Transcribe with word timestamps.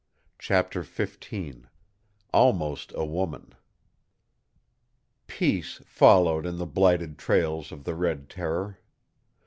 CHAPTER 0.39 0.81
XV 0.83 1.67
ALMOST 2.33 2.91
A 2.95 3.05
WOMAN 3.05 3.53
Peace 5.27 5.79
followed 5.85 6.47
in 6.47 6.57
the 6.57 6.65
blighted 6.65 7.19
trails 7.19 7.71
of 7.71 7.83
the 7.83 7.93
Red 7.93 8.27
Terror. 8.27 8.79